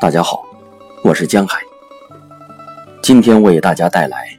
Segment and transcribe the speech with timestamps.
[0.00, 0.46] 大家好，
[1.04, 1.60] 我是江海。
[3.02, 4.34] 今天为大家带来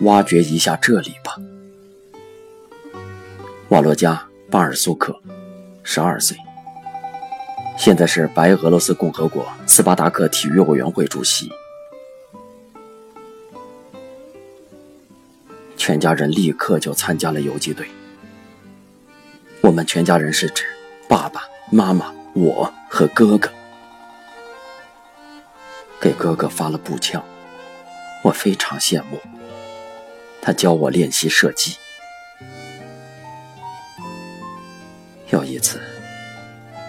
[0.06, 1.36] 《挖掘一下这里吧》。
[3.68, 4.14] 瓦洛加·
[4.50, 5.14] 巴尔苏克，
[5.82, 6.34] 十二岁，
[7.76, 11.52] 现在是白俄罗斯共和国斯巴达克体育委员会主席。
[15.76, 17.86] 全家人立刻就参加了游击队。
[19.60, 20.64] 我们全家人是指
[21.06, 23.50] 爸爸妈妈、我和哥哥。
[26.00, 27.24] 给哥哥发了步枪，
[28.22, 29.20] 我非常羡慕。
[30.40, 31.76] 他教我练习射击。
[35.30, 35.80] 有一次，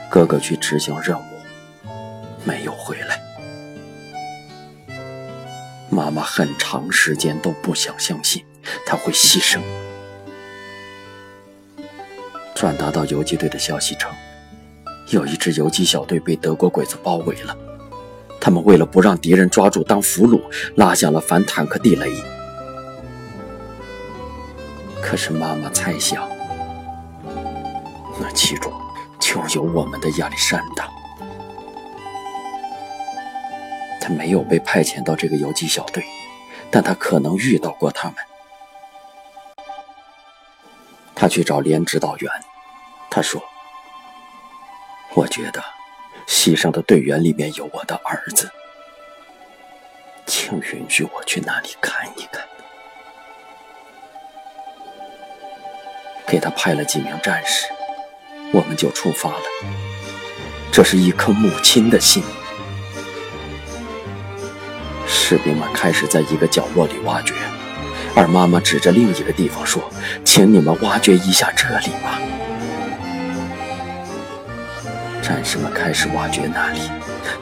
[0.10, 1.24] 哥哥去执行任务，
[2.46, 3.20] 没有回来。
[5.90, 8.46] 妈妈很长时间都不想相信
[8.86, 9.60] 他会牺牲。
[12.54, 14.12] 转达到游击队的消息称，
[15.10, 17.58] 有一支游击小队被德国鬼子包围了。
[18.42, 20.42] 他们为了不让敌人抓住当俘虏，
[20.76, 22.12] 拉下了反坦克地雷。
[25.02, 26.28] 可是妈妈猜想，
[28.20, 28.72] 那其中
[29.20, 30.88] 就有我们的亚历山大。
[34.00, 36.04] 他没有被派遣到这个游击小队，
[36.72, 38.16] 但他可能遇到过他们。
[41.14, 42.32] 他去找连指导员，
[43.10, 43.42] 他说
[45.16, 45.62] ：“我觉得。”
[46.30, 48.48] 牺牲的队员里面有我的儿子，
[50.28, 52.46] 请允许我去那里看一看。
[56.28, 57.66] 给他派了几名战士，
[58.54, 59.44] 我们就出发了。
[60.72, 62.24] 这是一颗母亲的心。
[65.08, 67.34] 士兵们开始在一个角落里挖掘，
[68.16, 69.82] 而妈妈指着另一个地方说
[70.24, 72.22] ：“请你们挖掘一下这里吧。”
[75.30, 76.80] 战士们开始挖掘那里，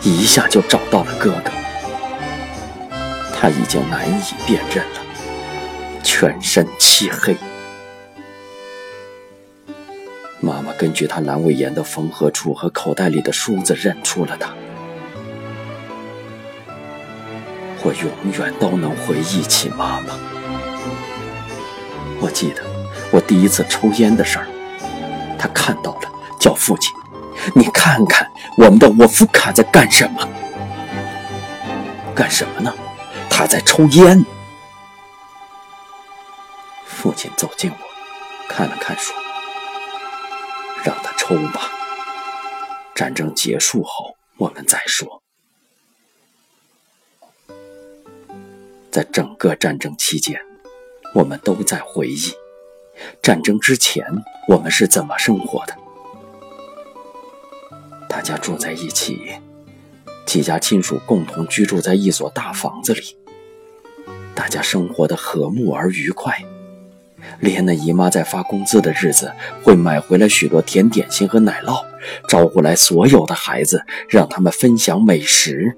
[0.01, 1.49] 一下就找到了哥哥。
[3.33, 4.99] 他已经难以辨认了，
[6.03, 7.37] 全身漆黑。
[10.41, 14.49] 妈妈根据他阑尾炎的缝合处和口袋里的梳子认出了他。
[17.83, 20.07] 我永远都能回忆起妈妈。
[22.19, 22.61] 我记得
[23.11, 24.47] 我第一次抽烟的事儿，
[25.39, 26.91] 他看到了，叫父亲。
[27.55, 30.27] 你看看我们的沃夫卡在干什么？
[32.15, 32.73] 干什么呢？
[33.29, 34.25] 他在抽烟。
[36.85, 37.77] 父亲走近我，
[38.49, 39.15] 看了看，说
[40.83, 41.71] ：“让他抽吧。
[42.95, 45.21] 战争结束后我们再说。”
[48.91, 50.41] 在整个战争期间，
[51.13, 52.33] 我们都在回忆
[53.21, 54.03] 战争之前
[54.47, 55.77] 我们是怎么生活的。
[58.07, 59.33] 大家住在一起，
[60.25, 63.17] 几家亲属共同居住在一所大房子里。
[64.33, 66.43] 大家生活的和睦而愉快。
[67.39, 69.31] 莲娜姨妈在发工资的日子
[69.63, 71.83] 会买回来许多甜点心和奶酪，
[72.27, 75.77] 招呼来所有的孩子，让他们分享美食。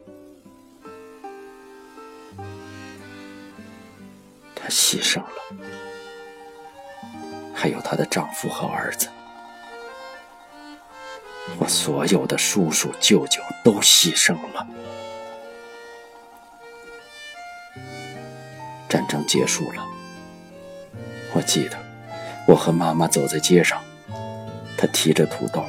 [4.55, 5.65] 她牺牲了，
[7.53, 9.07] 还有她的丈夫和儿子。
[11.57, 14.67] 我所有的叔叔舅舅都牺牲了。
[18.87, 19.85] 战争结束了，
[21.33, 21.77] 我记得
[22.47, 23.81] 我和妈妈走在街上，
[24.77, 25.63] 她提着土豆，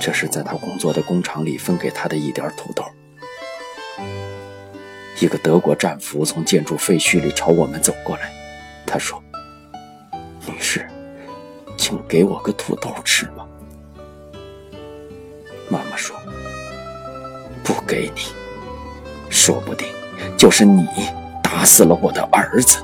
[0.00, 2.84] 这是在她工作的工厂里分给她的一点土豆。
[5.20, 8.32] 一个德国战俘从建筑废墟里朝我们走过来，
[8.86, 9.22] 他说
[10.48, 10.88] ：“女士，
[11.76, 13.46] 请给我个土豆吃吗？”
[15.72, 16.14] 妈妈说
[17.64, 18.20] ：“不给你，
[19.30, 19.88] 说不定
[20.36, 20.86] 就是你
[21.42, 22.76] 打死了我的儿子。”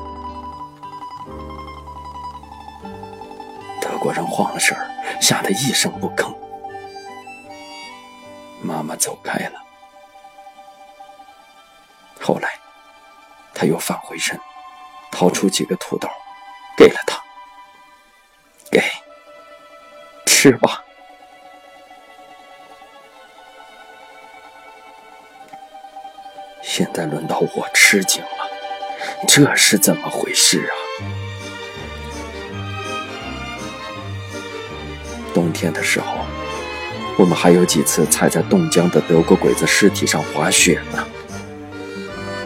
[3.78, 4.88] 德国人慌了神儿，
[5.20, 6.34] 吓得一声不吭。
[8.62, 9.60] 妈妈走开了。
[12.22, 12.58] 后来，
[13.52, 14.40] 他又返回身，
[15.12, 16.08] 掏出几个土豆，
[16.74, 17.22] 给了他
[18.72, 18.82] ：“给，
[20.24, 20.82] 吃吧。”
[26.78, 28.28] 现在轮到我吃惊了，
[29.26, 30.74] 这是怎么回事啊？
[35.34, 36.18] 冬天的时候，
[37.18, 41.04] 我们还有几次踩在冻僵的德国鬼子尸体上滑雪呢。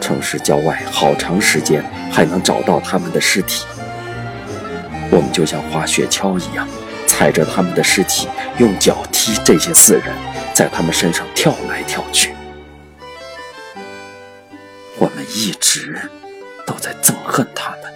[0.01, 3.63] 城市郊外好长时间还能找到他们的尸体，
[5.11, 6.67] 我们就像滑雪橇一样，
[7.05, 8.27] 踩着他们的尸体，
[8.57, 10.05] 用脚踢这些死人，
[10.55, 12.32] 在他们身上跳来跳去。
[15.35, 15.99] 一直
[16.65, 17.91] 都在憎恨他们。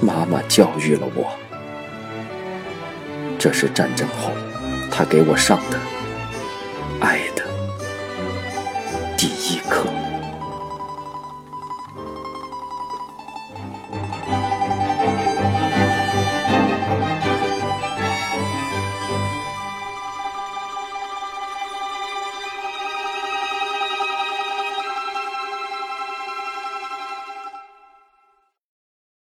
[0.00, 1.36] 妈妈教育了我，
[3.38, 4.30] 这是战争后
[4.90, 5.78] 她给我上的
[7.00, 7.44] 爱的
[9.16, 9.88] 第一课。